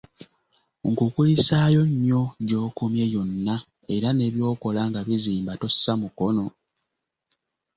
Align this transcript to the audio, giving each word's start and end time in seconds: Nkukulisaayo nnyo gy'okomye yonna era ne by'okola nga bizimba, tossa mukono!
Nkukulisaayo 0.89 1.81
nnyo 1.89 2.21
gy'okomye 2.47 3.05
yonna 3.13 3.55
era 3.95 4.09
ne 4.13 4.27
by'okola 4.33 4.81
nga 4.89 5.01
bizimba, 5.07 5.51
tossa 5.61 5.91
mukono! 6.01 6.45